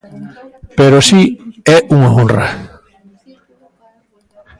[0.77, 1.21] Pero si,
[1.75, 2.47] é unha honra.